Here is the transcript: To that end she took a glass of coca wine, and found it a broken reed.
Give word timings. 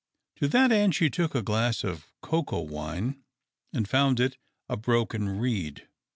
To 0.37 0.47
that 0.47 0.71
end 0.71 0.95
she 0.95 1.11
took 1.11 1.35
a 1.35 1.43
glass 1.43 1.83
of 1.83 2.07
coca 2.23 2.59
wine, 2.59 3.23
and 3.71 3.87
found 3.87 4.19
it 4.19 4.35
a 4.67 4.75
broken 4.75 5.29
reed. 5.29 5.87